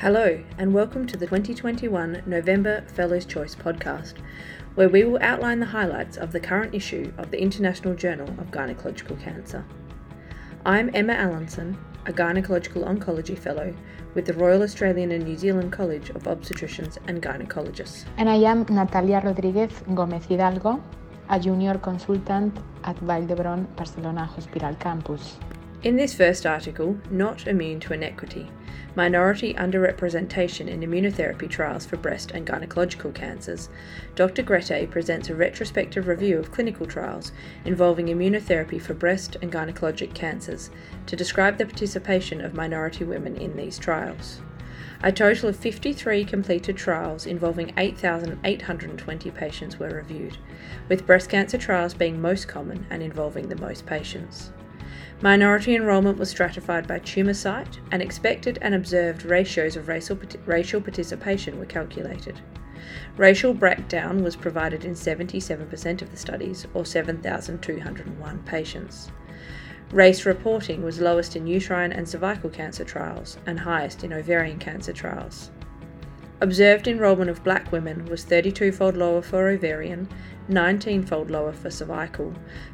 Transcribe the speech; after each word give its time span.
Hello, 0.00 0.42
and 0.56 0.72
welcome 0.72 1.06
to 1.06 1.18
the 1.18 1.26
2021 1.26 2.22
November 2.24 2.80
Fellows 2.94 3.26
Choice 3.26 3.54
podcast, 3.54 4.14
where 4.74 4.88
we 4.88 5.04
will 5.04 5.18
outline 5.20 5.60
the 5.60 5.66
highlights 5.66 6.16
of 6.16 6.32
the 6.32 6.40
current 6.40 6.74
issue 6.74 7.12
of 7.18 7.30
the 7.30 7.38
International 7.38 7.94
Journal 7.94 8.26
of 8.40 8.50
Gynecological 8.50 9.22
Cancer. 9.22 9.62
I'm 10.64 10.90
Emma 10.94 11.12
Allanson, 11.12 11.76
a 12.06 12.14
Gynecological 12.14 12.88
Oncology 12.88 13.38
Fellow 13.38 13.74
with 14.14 14.24
the 14.24 14.32
Royal 14.32 14.62
Australian 14.62 15.10
and 15.12 15.26
New 15.26 15.36
Zealand 15.36 15.70
College 15.70 16.08
of 16.08 16.22
Obstetricians 16.22 16.96
and 17.06 17.20
Gynecologists. 17.20 18.06
And 18.16 18.30
I 18.30 18.36
am 18.36 18.64
Natalia 18.70 19.20
Rodriguez 19.22 19.82
Gomez 19.94 20.24
Hidalgo, 20.24 20.82
a 21.28 21.38
junior 21.38 21.76
consultant 21.76 22.56
at 22.84 22.98
Vall 23.00 23.26
d'Hebron 23.26 23.66
Barcelona 23.76 24.24
Hospital 24.24 24.74
Campus. 24.76 25.36
In 25.82 25.96
this 25.96 26.14
first 26.14 26.46
article, 26.46 26.96
Not 27.10 27.46
Immune 27.46 27.80
to 27.80 27.92
Inequity 27.92 28.50
Minority 28.96 29.54
Underrepresentation 29.54 30.66
in 30.66 30.80
Immunotherapy 30.80 31.48
Trials 31.48 31.86
for 31.86 31.96
Breast 31.96 32.32
and 32.32 32.44
Gynecological 32.44 33.14
Cancers, 33.14 33.68
Dr. 34.16 34.42
Grete 34.42 34.90
presents 34.90 35.28
a 35.28 35.34
retrospective 35.36 36.08
review 36.08 36.40
of 36.40 36.50
clinical 36.50 36.86
trials 36.86 37.30
involving 37.64 38.06
immunotherapy 38.06 38.82
for 38.82 38.94
breast 38.94 39.36
and 39.42 39.52
gynecologic 39.52 40.12
cancers 40.12 40.70
to 41.06 41.14
describe 41.14 41.56
the 41.56 41.66
participation 41.66 42.40
of 42.40 42.54
minority 42.54 43.04
women 43.04 43.36
in 43.36 43.56
these 43.56 43.78
trials. 43.78 44.40
A 45.04 45.12
total 45.12 45.50
of 45.50 45.56
53 45.56 46.24
completed 46.24 46.76
trials 46.76 47.26
involving 47.26 47.72
8,820 47.76 49.30
patients 49.30 49.78
were 49.78 49.90
reviewed, 49.90 50.36
with 50.88 51.06
breast 51.06 51.30
cancer 51.30 51.58
trials 51.58 51.94
being 51.94 52.20
most 52.20 52.48
common 52.48 52.84
and 52.90 53.04
involving 53.04 53.48
the 53.48 53.56
most 53.56 53.86
patients. 53.86 54.50
Minority 55.22 55.74
enrolment 55.74 56.16
was 56.16 56.30
stratified 56.30 56.86
by 56.86 56.98
tumour 56.98 57.34
site, 57.34 57.78
and 57.92 58.00
expected 58.00 58.58
and 58.62 58.74
observed 58.74 59.26
ratios 59.26 59.76
of 59.76 59.86
racial, 59.86 60.18
racial 60.46 60.80
participation 60.80 61.58
were 61.58 61.66
calculated. 61.66 62.40
Racial 63.18 63.52
breakdown 63.52 64.24
was 64.24 64.34
provided 64.34 64.86
in 64.86 64.94
77% 64.94 66.00
of 66.00 66.10
the 66.10 66.16
studies, 66.16 66.66
or 66.72 66.86
7,201 66.86 68.38
patients. 68.44 69.10
Race 69.92 70.24
reporting 70.24 70.82
was 70.82 71.00
lowest 71.00 71.36
in 71.36 71.46
uterine 71.46 71.92
and 71.92 72.08
cervical 72.08 72.48
cancer 72.48 72.84
trials 72.84 73.36
and 73.44 73.60
highest 73.60 74.02
in 74.02 74.14
ovarian 74.14 74.58
cancer 74.58 74.94
trials. 74.94 75.50
Observed 76.42 76.88
enrolment 76.88 77.28
of 77.28 77.44
black 77.44 77.70
women 77.70 78.06
was 78.06 78.24
32 78.24 78.72
fold 78.72 78.96
lower 78.96 79.20
for 79.20 79.50
ovarian, 79.50 80.08
19 80.48 81.02
fold 81.02 81.30
lower 81.30 81.52
for 81.52 81.68
cervical, 81.68 82.32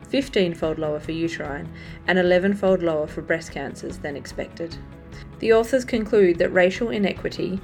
15 0.09 0.55
fold 0.55 0.79
lower 0.79 1.01
for 1.01 1.11
uterine, 1.11 1.69
and 2.07 2.17
11 2.17 2.55
fold 2.55 2.81
lower 2.81 3.09
for 3.09 3.23
breast 3.23 3.51
cancers 3.51 3.99
than 3.99 4.15
expected. 4.17 4.77
The 5.41 5.53
authors 5.53 5.85
conclude 5.85 6.39
that 6.39 6.51
racial 6.51 6.91
inequity 6.91 7.59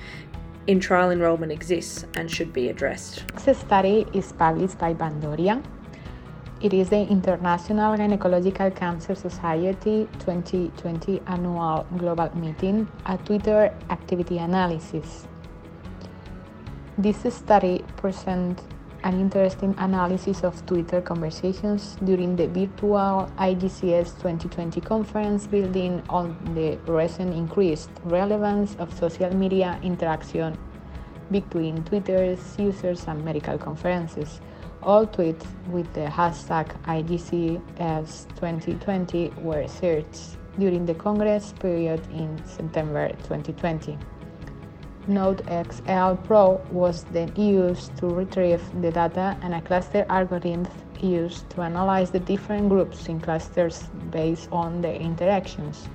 in 0.67 0.80
trial 0.80 1.11
enrolment 1.11 1.53
exists 1.53 2.05
and 2.17 2.28
should 2.28 2.53
be 2.53 2.69
addressed. 2.69 3.25
This 3.45 3.58
study 3.61 4.05
is 4.12 4.33
published 4.33 4.78
by 4.78 4.95
Bhandoria. 4.95 5.62
It 6.61 6.75
is 6.75 6.91
the 6.91 7.06
International 7.06 7.97
Gynecological 7.97 8.75
Cancer 8.75 9.14
Society 9.14 10.08
2020 10.19 11.23
annual 11.28 11.86
global 11.97 12.36
meeting, 12.36 12.89
a 13.06 13.17
Twitter 13.19 13.73
activity 13.89 14.39
analysis. 14.39 15.28
This 16.98 17.25
study 17.35 17.83
presents 17.97 18.62
an 19.03 19.19
interesting 19.19 19.75
analysis 19.79 20.45
of 20.45 20.65
Twitter 20.67 21.01
conversations 21.01 21.97
during 22.05 22.37
the 22.37 22.48
virtual 22.48 23.33
IGCS 23.39 24.19
2020 24.21 24.83
conference, 24.83 25.47
building 25.47 26.03
on 26.11 26.37
the 26.55 26.77
recent 26.93 27.33
increased 27.33 27.89
relevance 28.05 28.77
of 28.79 28.93
social 28.93 29.35
media 29.35 29.81
interaction 29.83 30.59
between 31.31 31.83
Twitter's 31.85 32.59
users 32.59 33.07
and 33.09 33.25
medical 33.25 33.57
conferences. 33.57 34.43
All 34.83 35.07
tweets 35.07 35.47
with 35.69 35.91
the 35.95 36.05
hashtag 36.05 36.79
IGCS 36.83 38.29
2020 38.36 39.33
were 39.39 39.67
searched 39.67 40.36
during 40.59 40.85
the 40.85 40.95
Congress 40.95 41.55
period 41.59 42.07
in 42.13 42.39
September 42.45 43.09
2020. 43.24 43.97
NodeXL 45.08 46.23
Pro 46.23 46.61
was 46.70 47.02
then 47.11 47.33
used 47.35 47.96
to 47.96 48.07
retrieve 48.07 48.63
the 48.80 48.92
data 48.92 49.36
and 49.42 49.52
a 49.52 49.61
cluster 49.61 50.07
algorithm 50.08 50.68
used 51.01 51.51
to 51.51 51.63
analyze 51.63 52.13
the 52.13 52.20
different 52.20 52.68
groups 52.68 53.08
in 53.08 53.20
clusters 53.20 53.89
based 54.12 54.48
on 54.52 54.80
their 54.80 54.95
interactions. 54.95 55.89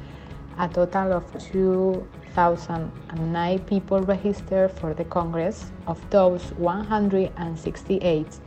A 0.60 0.68
total 0.68 1.14
of 1.14 1.24
2,009 1.52 3.60
people 3.60 4.02
registered 4.02 4.72
for 4.72 4.94
the 4.94 5.06
Congress. 5.06 5.72
Of 5.88 6.02
those, 6.10 6.52
168 6.58 8.40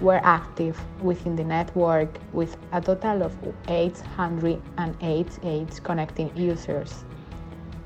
were 0.00 0.20
active 0.22 0.80
within 1.02 1.36
the 1.36 1.44
network, 1.44 2.18
with 2.32 2.56
a 2.72 2.80
total 2.80 3.22
of 3.22 3.36
888 3.68 5.80
connecting 5.84 6.34
users. 6.34 7.04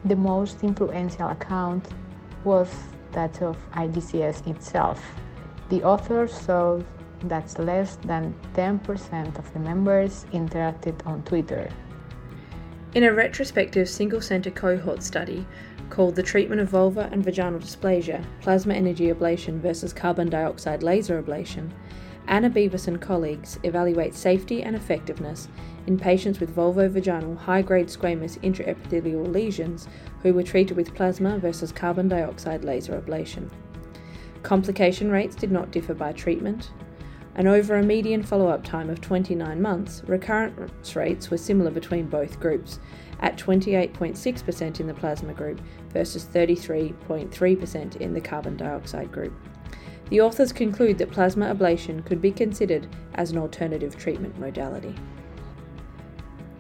The 0.04 0.16
most 0.16 0.62
influential 0.62 1.28
account 1.28 1.88
was 2.44 2.70
that 3.12 3.42
of 3.42 3.56
IGCS 3.72 4.46
itself. 4.46 5.02
The 5.68 5.82
authors 5.82 6.32
saw 6.32 6.80
that 7.24 7.58
less 7.58 7.96
than 7.96 8.34
10% 8.54 9.38
of 9.38 9.52
the 9.52 9.58
members 9.58 10.24
interacted 10.32 11.06
on 11.06 11.22
Twitter. 11.22 11.68
In 12.94 13.04
a 13.04 13.12
retrospective 13.12 13.88
single 13.88 14.20
centre 14.20 14.50
cohort 14.50 15.02
study 15.02 15.46
called 15.90 16.16
The 16.16 16.22
Treatment 16.22 16.60
of 16.60 16.70
Vulvar 16.70 17.12
and 17.12 17.24
Vaginal 17.24 17.60
Dysplasia 17.60 18.24
Plasma 18.40 18.74
Energy 18.74 19.12
Ablation 19.12 19.60
versus 19.60 19.92
Carbon 19.92 20.28
Dioxide 20.28 20.82
Laser 20.82 21.22
Ablation, 21.22 21.70
Anna 22.30 22.48
Beavis 22.48 22.86
and 22.86 23.00
colleagues 23.00 23.58
evaluate 23.64 24.14
safety 24.14 24.62
and 24.62 24.76
effectiveness 24.76 25.48
in 25.88 25.98
patients 25.98 26.38
with 26.38 26.54
vulvovaginal 26.54 27.36
high 27.36 27.60
grade 27.60 27.88
squamous 27.88 28.38
intraepithelial 28.38 29.26
lesions 29.26 29.88
who 30.22 30.32
were 30.32 30.44
treated 30.44 30.76
with 30.76 30.94
plasma 30.94 31.38
versus 31.40 31.72
carbon 31.72 32.06
dioxide 32.06 32.62
laser 32.62 33.00
ablation. 33.00 33.50
Complication 34.44 35.10
rates 35.10 35.34
did 35.34 35.50
not 35.50 35.72
differ 35.72 35.92
by 35.92 36.12
treatment, 36.12 36.70
and 37.34 37.48
over 37.48 37.76
a 37.76 37.82
median 37.82 38.22
follow 38.22 38.46
up 38.46 38.62
time 38.62 38.90
of 38.90 39.00
29 39.00 39.60
months, 39.60 40.04
recurrence 40.06 40.94
rates 40.94 41.32
were 41.32 41.36
similar 41.36 41.72
between 41.72 42.06
both 42.06 42.38
groups, 42.38 42.78
at 43.18 43.38
28.6% 43.38 44.78
in 44.78 44.86
the 44.86 44.94
plasma 44.94 45.34
group 45.34 45.60
versus 45.92 46.26
33.3% 46.26 47.96
in 47.96 48.14
the 48.14 48.20
carbon 48.20 48.56
dioxide 48.56 49.10
group. 49.10 49.32
The 50.10 50.20
authors 50.20 50.52
conclude 50.52 50.98
that 50.98 51.12
plasma 51.12 51.54
ablation 51.54 52.04
could 52.04 52.20
be 52.20 52.32
considered 52.32 52.88
as 53.14 53.30
an 53.30 53.38
alternative 53.38 53.96
treatment 53.96 54.38
modality. 54.38 54.96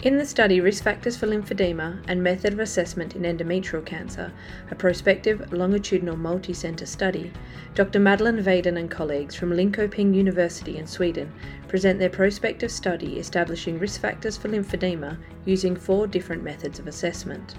In 0.02 0.16
the 0.16 0.24
study 0.24 0.62
Risk 0.62 0.84
Factors 0.84 1.18
for 1.18 1.26
Lymphedema 1.26 2.02
and 2.08 2.22
Method 2.22 2.54
of 2.54 2.60
Assessment 2.60 3.16
in 3.16 3.22
Endometrial 3.22 3.84
Cancer, 3.84 4.32
a 4.70 4.74
prospective 4.74 5.52
longitudinal 5.52 6.16
multi 6.16 6.54
centre 6.54 6.86
study, 6.86 7.32
Dr. 7.74 7.98
Madeline 7.98 8.42
Wedin 8.42 8.78
and 8.78 8.90
colleagues 8.90 9.34
from 9.34 9.50
Linköping 9.50 10.14
University 10.14 10.78
in 10.78 10.86
Sweden 10.86 11.30
present 11.68 11.98
their 11.98 12.08
prospective 12.08 12.70
study 12.70 13.18
establishing 13.18 13.78
risk 13.78 14.00
factors 14.00 14.38
for 14.38 14.48
lymphedema 14.48 15.18
using 15.44 15.76
four 15.76 16.06
different 16.06 16.42
methods 16.42 16.78
of 16.78 16.86
assessment. 16.86 17.56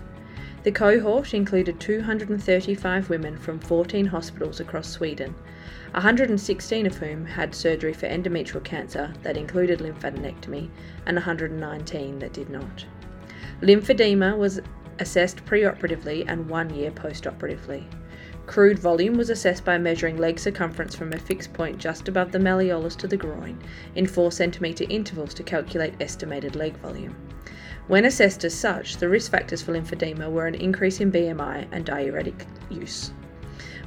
The 0.63 0.71
cohort 0.71 1.33
included 1.33 1.79
235 1.79 3.09
women 3.09 3.35
from 3.35 3.59
14 3.59 4.05
hospitals 4.05 4.59
across 4.59 4.87
Sweden, 4.87 5.33
116 5.93 6.85
of 6.85 6.97
whom 6.97 7.25
had 7.25 7.55
surgery 7.55 7.93
for 7.93 8.07
endometrial 8.07 8.63
cancer 8.63 9.11
that 9.23 9.37
included 9.37 9.79
lymphadenectomy, 9.79 10.69
and 11.07 11.15
119 11.15 12.19
that 12.19 12.33
did 12.33 12.51
not. 12.51 12.85
Lymphedema 13.61 14.37
was 14.37 14.61
assessed 14.99 15.43
preoperatively 15.45 16.25
and 16.27 16.47
one 16.47 16.69
year 16.73 16.91
postoperatively. 16.91 17.83
Crude 18.45 18.77
volume 18.77 19.17
was 19.17 19.31
assessed 19.31 19.65
by 19.65 19.79
measuring 19.79 20.17
leg 20.17 20.37
circumference 20.37 20.93
from 20.93 21.11
a 21.13 21.17
fixed 21.17 21.53
point 21.53 21.79
just 21.79 22.07
above 22.07 22.31
the 22.31 22.39
malleolus 22.39 22.95
to 22.97 23.07
the 23.07 23.17
groin 23.17 23.57
in 23.95 24.05
4 24.05 24.29
cm 24.29 24.85
intervals 24.91 25.33
to 25.33 25.41
calculate 25.41 25.95
estimated 25.99 26.55
leg 26.55 26.77
volume. 26.77 27.15
When 27.91 28.05
assessed 28.05 28.45
as 28.45 28.53
such, 28.53 28.95
the 28.95 29.09
risk 29.09 29.31
factors 29.31 29.61
for 29.61 29.73
lymphedema 29.73 30.31
were 30.31 30.47
an 30.47 30.55
increase 30.55 31.01
in 31.01 31.11
BMI 31.11 31.67
and 31.73 31.83
diuretic 31.83 32.45
use. 32.69 33.11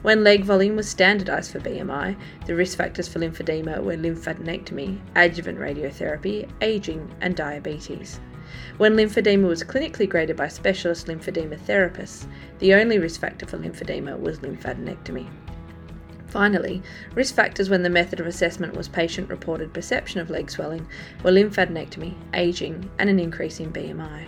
When 0.03 0.23
leg 0.23 0.45
volume 0.45 0.77
was 0.77 0.87
standardised 0.87 1.51
for 1.51 1.61
BMI, 1.61 2.15
the 2.45 2.55
risk 2.55 2.77
factors 2.77 3.09
for 3.09 3.21
lymphedema 3.21 3.83
were 3.83 3.97
lymphadenectomy, 3.97 5.01
adjuvant 5.17 5.59
radiotherapy, 5.59 6.47
ageing, 6.61 7.11
and 7.23 7.35
diabetes. 7.35 8.21
When 8.77 8.95
lymphedema 8.95 9.49
was 9.49 9.65
clinically 9.65 10.07
graded 10.07 10.37
by 10.37 10.49
specialist 10.49 11.07
lymphedema 11.07 11.59
therapists, 11.61 12.27
the 12.59 12.75
only 12.75 12.99
risk 12.99 13.23
factor 13.23 13.47
for 13.47 13.57
lymphedema 13.57 14.21
was 14.21 14.41
lymphadenectomy. 14.41 15.31
Finally, 16.35 16.83
risk 17.15 17.33
factors 17.33 17.71
when 17.71 17.85
the 17.85 17.89
method 17.89 18.19
of 18.19 18.27
assessment 18.27 18.75
was 18.77 18.89
patient 18.89 19.31
reported 19.31 19.73
perception 19.73 20.21
of 20.21 20.31
leg 20.31 20.51
swelling 20.51 20.85
were 21.23 21.31
lymphadenectomy, 21.31 22.13
ageing, 22.35 22.91
and 22.99 23.09
an 23.09 23.21
increase 23.21 23.61
in 23.61 23.73
BMI. 23.73 24.25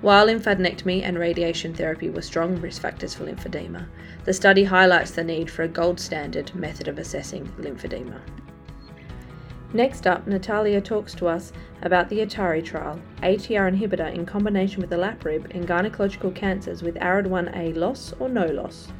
While 0.00 0.28
lymphadenectomy 0.28 1.02
and 1.02 1.18
radiation 1.18 1.74
therapy 1.74 2.08
were 2.08 2.22
strong 2.22 2.60
risk 2.60 2.80
factors 2.80 3.14
for 3.14 3.24
lymphedema, 3.24 3.86
the 4.26 4.32
study 4.32 4.62
highlights 4.62 5.10
the 5.10 5.24
need 5.24 5.50
for 5.50 5.64
a 5.64 5.68
gold 5.68 5.98
standard 5.98 6.54
method 6.54 6.86
of 6.86 7.00
assessing 7.00 7.48
lymphedema. 7.58 8.20
Next 9.72 10.06
up, 10.06 10.24
Natalia 10.28 10.80
talks 10.80 11.16
to 11.16 11.26
us 11.26 11.52
about 11.82 12.08
the 12.08 12.20
ATARI 12.20 12.64
trial, 12.64 13.00
ATR 13.24 13.76
inhibitor 13.76 14.14
in 14.14 14.24
combination 14.24 14.82
with 14.82 14.92
olaparib 14.92 15.50
in 15.50 15.66
gynecological 15.66 16.32
cancers 16.32 16.84
with 16.84 16.94
ARID1A 16.94 17.76
loss 17.76 18.14
or 18.20 18.28
no 18.28 18.46
loss. 18.46 18.92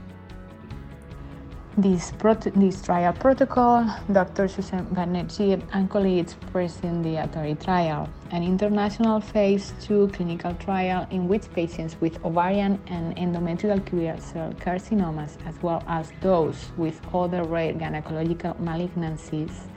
This, 1.78 2.12
this 2.56 2.82
trial 2.82 3.12
protocol, 3.12 3.86
Dr. 4.10 4.48
Susan 4.48 4.84
Banerjee 4.86 5.62
and 5.72 5.88
colleagues 5.88 6.34
present 6.50 7.04
the 7.04 7.14
ATARI 7.14 7.62
trial, 7.62 8.08
an 8.32 8.42
international 8.42 9.20
phase 9.20 9.72
2 9.82 10.08
clinical 10.08 10.54
trial 10.54 11.06
in 11.12 11.28
which 11.28 11.48
patients 11.52 11.94
with 12.00 12.18
ovarian 12.24 12.80
and 12.88 13.14
endometrial 13.16 13.78
clear 13.86 14.18
cell 14.18 14.52
carcinomas, 14.54 15.36
as 15.46 15.54
well 15.62 15.84
as 15.86 16.10
those 16.20 16.72
with 16.76 17.00
other 17.14 17.44
rare 17.44 17.72
gynecological 17.72 18.58
malignancies, 18.60 19.68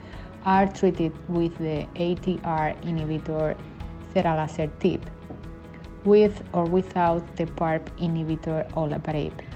are 0.44 0.66
treated 0.66 1.12
with 1.28 1.56
the 1.58 1.86
ATR 1.94 2.74
inhibitor 2.82 3.56
ceralasertib, 4.12 5.02
with 6.04 6.42
or 6.52 6.64
without 6.64 7.22
the 7.36 7.46
PARP 7.46 7.88
inhibitor 8.00 8.68
olaparib. 8.72 9.51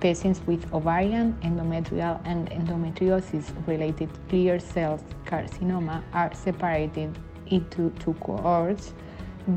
Patients 0.00 0.40
with 0.46 0.72
ovarian, 0.72 1.34
endometrial, 1.42 2.18
and 2.24 2.48
endometriosis 2.48 3.52
related 3.66 4.08
clear 4.30 4.58
cell 4.58 4.98
carcinoma 5.26 6.02
are 6.14 6.32
separated 6.34 7.18
into 7.48 7.90
two 7.98 8.14
cohorts 8.14 8.94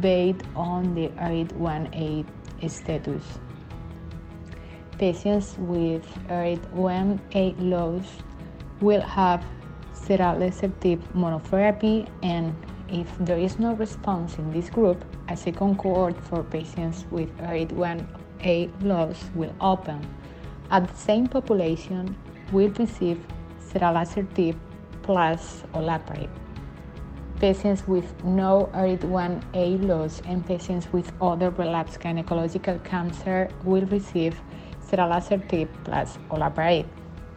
based 0.02 0.42
on 0.54 0.94
the 0.96 1.08
ARID1A 1.10 2.26
status. 2.70 3.24
Patients 4.98 5.56
with 5.60 6.06
ARID1A 6.28 7.56
loss 7.60 8.06
will 8.82 9.02
have 9.02 9.46
ceralasertib 9.94 11.00
monotherapy 11.14 12.10
and 12.22 12.54
if 12.90 13.08
there 13.20 13.38
is 13.38 13.60
no 13.60 13.76
response 13.76 14.38
in 14.38 14.52
this 14.52 14.70
group, 14.70 15.06
a 15.30 15.38
second 15.38 15.78
cohort 15.78 16.20
for 16.26 16.44
patients 16.44 17.06
with 17.12 17.30
ARID1A 17.38 18.84
loss 18.84 19.30
will 19.36 19.56
open. 19.62 20.06
At 20.74 20.88
the 20.88 20.98
same 20.98 21.28
population 21.28 22.16
will 22.52 22.72
receive 22.80 23.24
ceralasertib 23.62 24.56
plus 25.04 25.62
olaparib. 25.76 26.32
Patients 27.40 27.88
with 27.88 28.08
no 28.24 28.72
ARID1A 28.74 29.88
loss 29.88 30.24
and 30.26 30.44
patients 30.44 30.88
with 30.92 31.12
other 31.22 31.52
relapsed 31.52 32.00
gynecological 32.00 32.84
cancer 32.84 33.50
will 33.64 33.86
receive 33.86 34.42
ceralasertib 34.90 35.68
plus 35.84 36.18
olaparib. 36.32 36.88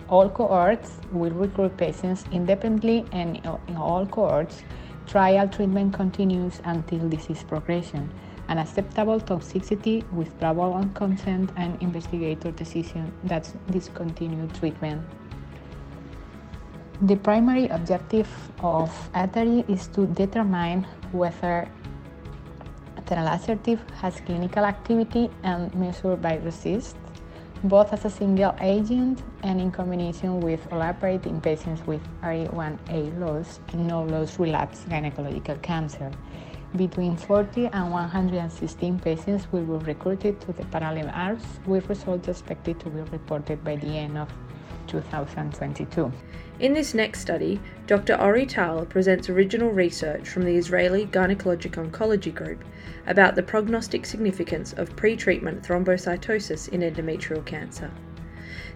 All 0.08 0.30
cohorts 0.30 0.96
will 1.12 1.32
recruit 1.32 1.76
patients 1.76 2.24
independently, 2.32 3.04
and 3.12 3.36
in 3.68 3.76
all 3.76 4.06
cohorts, 4.06 4.62
trial 5.06 5.48
treatment 5.48 5.94
continues 5.94 6.60
until 6.64 7.08
disease 7.08 7.42
progression. 7.42 8.10
An 8.48 8.58
acceptable 8.58 9.20
toxicity 9.20 10.04
with 10.12 10.38
probable 10.38 10.88
consent 10.94 11.50
and 11.56 11.80
investigator 11.82 12.50
decision 12.52 13.12
that 13.24 13.50
discontinue 13.70 14.46
treatment. 14.58 15.02
The 17.02 17.16
primary 17.16 17.68
objective 17.68 18.28
of 18.60 18.90
ATARI 19.14 19.68
is 19.68 19.88
to 19.88 20.06
determine 20.06 20.86
whether 21.12 21.68
ceralasertib 23.06 23.78
has 24.00 24.20
clinical 24.20 24.64
activity 24.64 25.30
and 25.42 25.74
measured 25.74 26.22
by 26.22 26.38
RECIST 26.38 26.96
both 27.64 27.92
as 27.92 28.04
a 28.04 28.10
single 28.10 28.54
agent 28.60 29.22
and 29.42 29.60
in 29.60 29.70
combination 29.70 30.40
with 30.40 30.68
olaparib 30.70 31.26
in 31.26 31.40
patients 31.40 31.84
with 31.86 32.02
ARID1A 32.22 33.18
loss 33.18 33.60
and 33.72 33.86
no 33.86 34.02
loss 34.02 34.38
relapse 34.38 34.84
gynecological 34.88 35.60
cancer. 35.62 36.10
Between 36.76 37.16
40 37.16 37.66
and 37.66 37.90
116 37.90 38.98
patients 38.98 39.46
will 39.50 39.64
be 39.64 39.86
recruited 39.86 40.40
to 40.42 40.52
the 40.52 40.64
parallel 40.66 41.10
arms, 41.14 41.44
with 41.64 41.88
results 41.88 42.28
expected 42.28 42.78
to 42.80 42.90
be 42.90 43.00
reported 43.00 43.64
by 43.64 43.76
the 43.76 43.86
end 43.86 44.18
of 44.18 44.28
2022. 44.86 46.12
In 46.58 46.72
this 46.72 46.94
next 46.94 47.20
study, 47.20 47.60
Dr. 47.86 48.14
Ori 48.14 48.46
Tal 48.46 48.86
presents 48.86 49.28
original 49.28 49.70
research 49.70 50.28
from 50.28 50.42
the 50.42 50.56
Israeli 50.56 51.06
Gynecologic 51.06 51.72
Oncology 51.72 52.34
Group 52.34 52.64
about 53.06 53.34
the 53.34 53.42
prognostic 53.42 54.06
significance 54.06 54.72
of 54.72 54.96
pre-treatment 54.96 55.62
thrombocytosis 55.62 56.68
in 56.70 56.80
endometrial 56.80 57.44
cancer. 57.44 57.90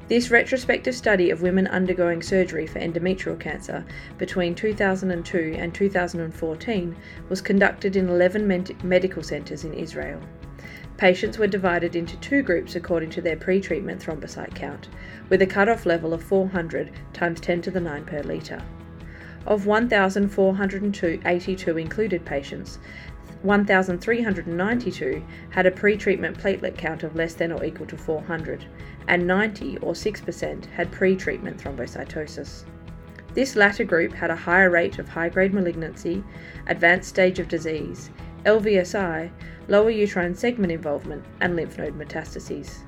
This 0.09 0.31
retrospective 0.31 0.95
study 0.95 1.31
of 1.31 1.41
women 1.41 1.69
undergoing 1.69 2.21
surgery 2.21 2.67
for 2.67 2.81
endometrial 2.81 3.39
cancer 3.39 3.85
between 4.19 4.57
2002 4.57 5.55
and 5.57 5.73
2014 5.73 6.97
was 7.29 7.41
conducted 7.41 7.97
in 7.97 8.09
11 8.09 8.47
med- 8.47 8.85
medical 8.85 9.23
centres 9.23 9.65
in 9.65 9.73
Israel. 9.73 10.21
Patients 11.01 11.37
were 11.39 11.47
divided 11.47 11.97
into 11.97 12.19
two 12.19 12.43
groups 12.43 12.77
according 12.77 13.09
to 13.13 13.23
their 13.23 13.35
pre 13.35 13.59
treatment 13.59 14.05
thrombocyte 14.05 14.55
count, 14.55 14.91
with 15.31 15.41
a 15.41 15.47
cutoff 15.47 15.87
level 15.87 16.13
of 16.13 16.23
400 16.23 16.91
times 17.15 17.41
10 17.41 17.63
to 17.63 17.71
the 17.71 17.81
9 17.81 18.05
per 18.05 18.23
litre. 18.23 18.61
Of 19.47 19.65
1,482 19.65 21.79
included 21.79 22.27
patients, 22.27 22.79
1,392 23.41 25.25
had 25.49 25.65
a 25.65 25.71
pre 25.71 25.97
treatment 25.97 26.37
platelet 26.37 26.77
count 26.77 27.03
of 27.03 27.17
less 27.17 27.33
than 27.33 27.51
or 27.51 27.65
equal 27.65 27.87
to 27.87 27.97
400, 27.97 28.67
and 29.09 29.27
90 29.27 29.79
or 29.79 29.95
6% 29.95 30.67
had 30.67 30.93
pre 30.93 31.17
treatment 31.17 31.57
thrombocytosis. 31.57 32.65
This 33.33 33.57
latter 33.57 33.85
group 33.85 34.13
had 34.13 34.31
a 34.31 34.37
higher 34.37 34.69
rate 34.69 34.99
of 34.99 35.09
high 35.09 35.31
grade 35.31 35.55
malignancy, 35.55 36.23
advanced 36.67 37.09
stage 37.09 37.39
of 37.39 37.49
disease, 37.49 38.11
LVSI, 38.45 39.31
lower 39.69 39.91
uterine 39.91 40.35
segment 40.35 40.73
involvement, 40.73 41.25
and 41.41 41.57
lymph 41.57 41.79
node 41.79 41.99
metastases. 41.99 42.79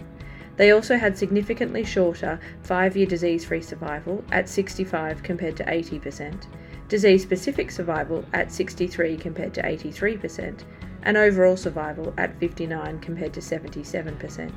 They 0.57 0.71
also 0.71 0.97
had 0.97 1.17
significantly 1.17 1.85
shorter 1.85 2.39
5 2.63 2.97
year 2.97 3.07
disease 3.07 3.45
free 3.45 3.63
survival 3.63 4.23
at 4.33 4.49
65 4.49 5.23
compared 5.23 5.57
to 5.57 5.65
80%, 5.65 6.47
disease 6.89 7.23
specific 7.23 7.71
survival 7.71 8.25
at 8.33 8.53
63 8.53 9.17
compared 9.17 9.55
to 9.55 9.63
83%, 9.63 10.61
and 11.05 11.17
overall 11.17 11.57
survival 11.57 12.13
at 12.19 12.39
59 12.39 13.01
compared 13.01 13.33
to 13.33 13.41
77%. 13.41 14.51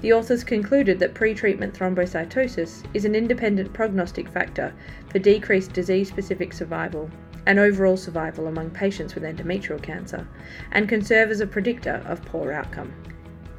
The 0.00 0.12
authors 0.12 0.42
concluded 0.42 0.98
that 0.98 1.14
pre-treatment 1.14 1.74
thrombocytosis 1.74 2.84
is 2.94 3.04
an 3.04 3.14
independent 3.14 3.72
prognostic 3.72 4.28
factor 4.28 4.72
for 5.10 5.18
decreased 5.18 5.74
disease-specific 5.74 6.52
survival 6.54 7.10
and 7.46 7.58
overall 7.58 7.96
survival 7.96 8.46
among 8.46 8.70
patients 8.70 9.14
with 9.14 9.24
endometrial 9.24 9.82
cancer, 9.82 10.26
and 10.72 10.88
can 10.88 11.02
serve 11.02 11.30
as 11.30 11.40
a 11.40 11.46
predictor 11.46 12.02
of 12.06 12.24
poor 12.24 12.52
outcome. 12.52 12.92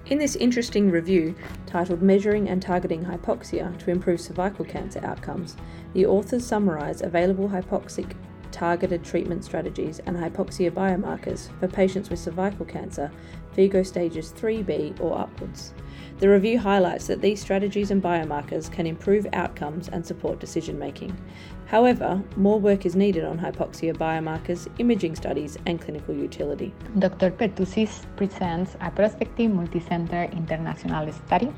In 0.08 0.18
this 0.18 0.36
interesting 0.36 0.92
review, 0.92 1.36
titled 1.66 2.02
Measuring 2.02 2.50
and 2.50 2.62
Targeting 2.62 3.06
Hypoxia 3.06 3.78
to 3.80 3.92
Improve 3.92 4.20
Cervical 4.20 4.66
Cancer 4.66 5.00
Outcomes, 5.06 5.56
the 5.94 6.06
authors 6.06 6.46
summarise 6.46 7.02
available 7.02 7.48
hypoxic 7.48 8.14
targeted 8.52 9.04
treatment 9.04 9.44
strategies 9.44 10.00
and 10.00 10.18
hypoxia 10.18 10.70
biomarkers 10.70 11.50
for 11.60 11.68
patients 11.68 12.10
with 12.10 12.20
cervical 12.20 12.66
cancer, 12.66 13.10
FIGO 13.56 13.86
stages 13.86 14.34
3B 14.34 15.00
or 15.00 15.18
upwards. 15.18 15.74
The 16.22 16.30
review 16.30 16.60
highlights 16.60 17.08
that 17.08 17.20
these 17.20 17.42
strategies 17.42 17.90
and 17.90 18.00
biomarkers 18.00 18.72
can 18.72 18.86
improve 18.86 19.26
outcomes 19.34 19.90
and 19.90 20.06
support 20.06 20.40
decision 20.40 20.78
making. 20.78 21.18
However, 21.66 22.22
more 22.36 22.60
work 22.60 22.86
is 22.86 22.96
needed 22.96 23.24
on 23.24 23.40
hypoxia 23.40 23.98
biomarkers, 23.98 24.68
imaging 24.78 25.16
studies, 25.16 25.58
and 25.66 25.82
clinical 25.82 26.14
utility. 26.14 26.76
Dr. 27.00 27.32
Pertuzis 27.32 28.06
presents 28.18 28.76
a 28.82 28.92
prospective 28.92 29.50
multicenter 29.50 30.32
international 30.32 31.12
study 31.12 31.52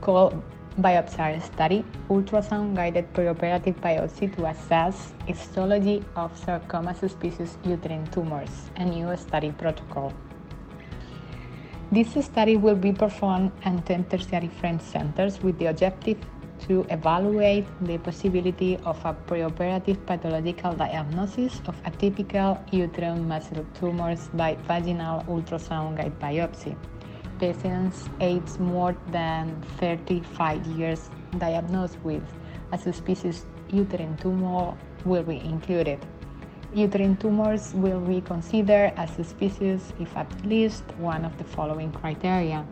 called 0.00 0.40
Biopsar 0.80 1.42
study, 1.42 1.84
ultrasound 2.08 2.76
guided 2.76 3.12
preoperative 3.14 3.80
biopsy 3.80 4.32
to 4.36 4.46
assess 4.46 5.12
histology 5.26 6.04
of 6.14 6.38
sarcoma 6.38 6.94
suspicious 6.94 7.58
uterine 7.64 8.06
tumors, 8.12 8.70
a 8.76 8.84
new 8.84 9.16
study 9.16 9.50
protocol. 9.50 10.12
This 11.90 12.12
study 12.22 12.58
will 12.58 12.76
be 12.76 12.92
performed 12.92 13.50
at 13.64 13.86
10 13.86 14.04
tertiary 14.12 14.48
French 14.60 14.82
centers 14.82 15.42
with 15.42 15.58
the 15.58 15.66
objective 15.72 16.18
to 16.68 16.84
evaluate 16.90 17.64
the 17.80 17.96
possibility 17.96 18.76
of 18.84 19.02
a 19.06 19.14
preoperative 19.14 19.96
pathological 20.04 20.74
diagnosis 20.74 21.62
of 21.66 21.82
atypical 21.84 22.60
uterine 22.74 23.26
muscle 23.26 23.64
tumors 23.72 24.28
by 24.34 24.54
vaginal 24.68 25.24
ultrasound 25.28 25.96
guide 25.96 26.12
biopsy. 26.20 26.76
Patients 27.40 28.10
aged 28.20 28.60
more 28.60 28.94
than 29.10 29.58
35 29.80 30.66
years 30.66 31.08
diagnosed 31.38 31.96
with 32.04 32.22
a 32.70 32.76
suspicious 32.76 33.46
uterine 33.72 34.14
tumor 34.18 34.76
will 35.06 35.22
be 35.22 35.40
included. 35.40 36.04
Uterine 36.74 37.16
tumors 37.16 37.72
will 37.74 38.00
be 38.00 38.20
considered 38.20 38.92
as 38.96 39.10
suspicious 39.10 39.92
if 39.98 40.14
at 40.16 40.28
least 40.44 40.84
one 40.98 41.24
of 41.24 41.36
the 41.38 41.44
following 41.44 41.90
criteria 41.92 42.66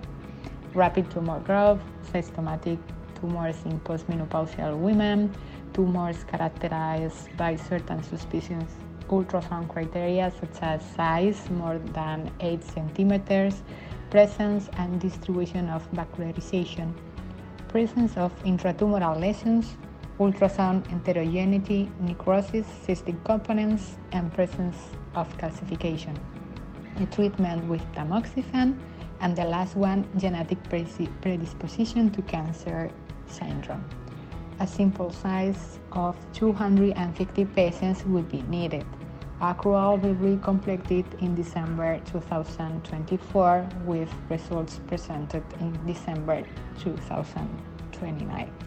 rapid 0.75 1.11
tumor 1.11 1.41
growth, 1.41 1.81
systematic 2.13 2.79
tumors 3.19 3.57
in 3.65 3.81
postmenopausal 3.81 4.77
women, 4.77 5.35
tumors 5.73 6.25
characterized 6.25 7.35
by 7.39 7.57
certain 7.57 8.03
suspicious 8.03 8.71
ultrasound 9.09 9.69
criteria 9.69 10.31
such 10.41 10.63
as 10.63 10.83
size 10.95 11.49
more 11.51 11.79
than 11.95 12.31
8 12.41 12.63
centimeters, 12.63 13.63
presence 14.11 14.69
and 14.79 15.01
distribution 15.01 15.69
of 15.71 15.91
vascularization, 15.93 16.93
presence 17.69 18.17
of 18.17 18.33
intratumoral 18.45 19.19
lesions, 19.19 19.77
ultrasound 20.19 20.87
heterogeneity, 20.87 21.91
necrosis, 22.01 22.67
cystic 22.87 23.23
components, 23.25 23.97
and 24.13 24.33
presence 24.33 24.77
of 25.15 25.29
calcification. 25.39 26.17
A 27.01 27.07
treatment 27.07 27.65
with 27.69 27.83
tamoxifen, 27.93 28.79
and 29.21 29.37
the 29.37 29.45
last 29.45 29.77
one, 29.77 30.07
genetic 30.17 30.59
predisposition 30.65 32.11
to 32.11 32.23
cancer 32.23 32.91
syndrome. 33.27 33.85
A 34.61 34.67
simple 34.67 35.11
size 35.11 35.79
of 35.93 36.17
250 36.33 37.45
patients 37.47 38.05
would 38.07 38.29
be 38.31 38.43
needed. 38.43 38.87
Accrual 39.41 40.01
will 40.01 40.15
be 40.15 40.43
completed 40.43 41.05
in 41.21 41.35
December 41.35 42.01
2024 42.07 43.69
with 43.85 44.09
results 44.31 44.81
presented 44.87 45.45
in 45.61 45.79
December 45.87 46.43
2029. 46.79 48.66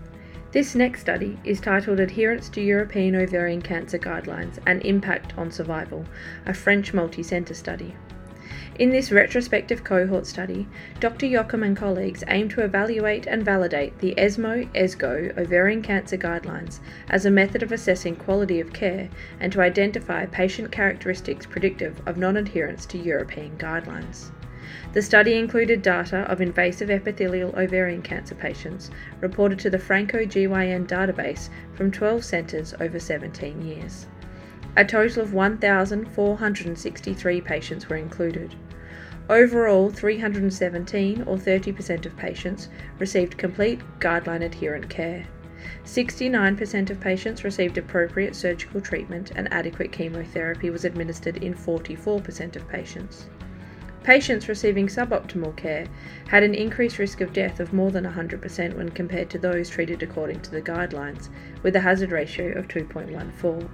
This 0.52 0.74
next 0.74 1.02
study 1.02 1.38
is 1.44 1.62
titled 1.62 2.00
Adherence 2.00 2.50
to 2.50 2.62
European 2.62 3.16
Ovarian 3.16 3.62
Cancer 3.62 4.00
Guidelines 4.00 4.58
and 4.66 4.84
Impact 4.84 5.38
on 5.38 5.52
Survival, 5.52 6.06
a 6.48 6.56
French 6.56 6.92
multi-centre 6.92 7.54
study. 7.54 7.94
In 8.80 8.90
this 8.90 9.12
retrospective 9.12 9.84
cohort 9.84 10.26
study, 10.26 10.68
Dr. 11.00 11.28
Jochum 11.28 11.64
and 11.64 11.78
colleagues 11.78 12.24
aim 12.30 12.50
to 12.50 12.64
evaluate 12.64 13.28
and 13.28 13.46
validate 13.46 14.00
the 14.00 14.18
ESMO 14.18 14.68
ESGO 14.74 15.38
ovarian 15.38 15.84
cancer 15.84 16.18
guidelines 16.18 16.80
as 17.12 17.28
a 17.28 17.32
method 17.32 17.62
of 17.62 17.72
assessing 17.72 18.16
quality 18.16 18.60
of 18.60 18.74
care 18.74 19.08
and 19.40 19.54
to 19.54 19.62
identify 19.62 20.26
patient 20.26 20.72
characteristics 20.72 21.46
predictive 21.46 22.02
of 22.08 22.18
non 22.18 22.38
adherence 22.38 22.88
to 22.88 22.98
European 22.98 23.56
guidelines. 23.60 24.32
The 24.94 25.02
study 25.02 25.38
included 25.38 25.82
data 25.82 26.20
of 26.32 26.40
invasive 26.42 26.90
epithelial 26.90 27.54
ovarian 27.58 28.02
cancer 28.02 28.36
patients 28.36 28.90
reported 29.22 29.60
to 29.60 29.70
the 29.70 29.78
FRANCOGYN 29.78 30.88
database 30.88 31.50
from 31.74 31.92
12 31.92 32.24
centres 32.24 32.74
over 32.80 33.00
17 33.00 33.62
years. 33.62 34.08
A 34.78 34.86
total 34.86 35.24
of 35.24 35.34
1,463 35.34 37.42
patients 37.42 37.90
were 37.90 37.98
included. 37.98 38.56
Overall, 39.30 39.90
317 39.90 41.24
or 41.24 41.38
30% 41.38 42.06
of 42.06 42.18
patients 42.18 42.70
received 42.98 43.38
complete 43.38 43.82
guideline 44.00 44.44
adherent 44.44 44.90
care. 44.90 45.26
69% 45.84 46.90
of 46.90 47.00
patients 47.00 47.44
received 47.44 47.78
appropriate 47.78 48.36
surgical 48.36 48.82
treatment 48.82 49.32
and 49.36 49.52
adequate 49.52 49.92
chemotherapy 49.92 50.70
was 50.70 50.86
administered 50.86 51.44
in 51.44 51.54
44% 51.54 52.56
of 52.56 52.68
patients. 52.68 53.28
Patients 54.10 54.50
receiving 54.50 54.88
suboptimal 54.88 55.56
care 55.56 55.86
had 56.30 56.42
an 56.42 56.56
increased 56.56 56.98
risk 56.98 57.22
of 57.22 57.32
death 57.32 57.60
of 57.60 57.74
more 57.74 57.92
than 57.92 58.06
100% 58.06 58.76
when 58.76 58.90
compared 58.90 59.30
to 59.30 59.38
those 59.38 59.70
treated 59.70 60.02
according 60.02 60.40
to 60.40 60.50
the 60.50 60.64
guidelines, 60.64 61.30
with 61.62 61.76
a 61.76 61.80
hazard 61.80 62.10
ratio 62.10 62.58
of 62.58 62.68
2.14. 62.68 63.70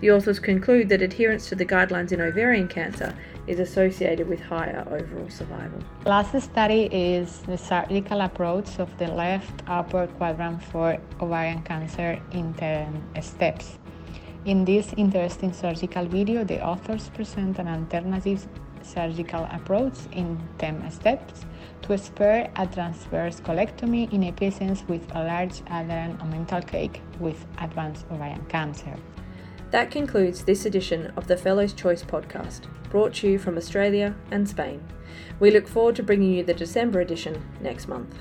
The 0.00 0.10
authors 0.10 0.38
conclude 0.38 0.88
that 0.88 1.02
adherence 1.02 1.50
to 1.50 1.54
the 1.54 1.66
guidelines 1.66 2.10
in 2.10 2.22
ovarian 2.22 2.68
cancer 2.68 3.14
is 3.46 3.60
associated 3.60 4.26
with 4.26 4.40
higher 4.40 4.82
overall 4.90 5.28
survival. 5.28 5.80
Last 6.06 6.40
study 6.40 6.88
is 6.90 7.40
the 7.40 7.58
surgical 7.58 8.22
approach 8.22 8.78
of 8.78 8.88
the 8.96 9.08
left 9.08 9.62
upper 9.66 10.06
quadrant 10.06 10.64
for 10.64 10.96
ovarian 11.20 11.60
cancer 11.64 12.18
in 12.32 12.54
10 12.54 13.02
uh, 13.14 13.20
steps. 13.20 13.76
In 14.46 14.64
this 14.64 14.94
interesting 14.96 15.52
surgical 15.52 16.06
video, 16.06 16.44
the 16.44 16.64
authors 16.64 17.10
present 17.10 17.58
an 17.58 17.68
alternative 17.68 18.48
surgical 18.82 19.44
approach 19.50 19.94
in 20.12 20.40
10 20.58 20.90
steps 20.90 21.44
to 21.82 21.96
spare 21.96 22.50
a 22.56 22.66
transverse 22.66 23.40
colectomy 23.40 24.12
in 24.12 24.24
a 24.24 24.32
patient 24.32 24.82
with 24.88 25.06
a 25.14 25.24
large 25.24 25.60
adherent 25.68 26.18
omental 26.20 26.66
cake 26.66 27.02
with 27.20 27.46
advanced 27.58 28.06
ovarian 28.10 28.44
cancer. 28.46 28.96
That 29.70 29.90
concludes 29.90 30.44
this 30.44 30.64
edition 30.64 31.12
of 31.16 31.26
the 31.26 31.36
Fellows 31.36 31.72
Choice 31.72 32.02
podcast, 32.02 32.62
brought 32.90 33.14
to 33.14 33.28
you 33.28 33.38
from 33.38 33.56
Australia 33.56 34.14
and 34.30 34.48
Spain. 34.48 34.82
We 35.40 35.50
look 35.50 35.66
forward 35.66 35.96
to 35.96 36.02
bringing 36.02 36.32
you 36.32 36.44
the 36.44 36.54
December 36.54 37.00
edition 37.00 37.42
next 37.60 37.88
month. 37.88 38.14